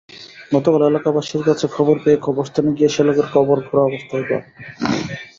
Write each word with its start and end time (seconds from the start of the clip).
গতকাল 0.51 0.81
এলাকাবাসীর 0.85 1.43
কাছে 1.47 1.65
খবর 1.75 1.95
পেয়ে 2.03 2.17
কবরস্থানে 2.21 2.69
গিয়ে 2.77 2.93
শ্যালকের 2.95 3.27
কবর 3.35 3.57
খোঁড়া 3.67 3.83
অবস্থায় 3.85 4.25
পান। 4.29 4.41